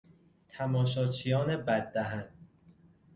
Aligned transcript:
تماشاچیان 0.49 1.55
بد 1.57 1.91
دهن 1.93 2.29